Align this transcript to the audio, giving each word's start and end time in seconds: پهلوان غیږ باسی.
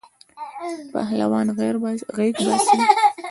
پهلوان 0.93 1.47
غیږ 1.57 1.75
باسی. 1.83 2.05